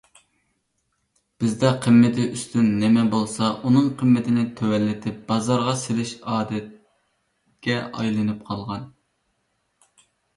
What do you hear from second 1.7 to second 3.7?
قىممىتى ئۈستۈن نېمە بولسا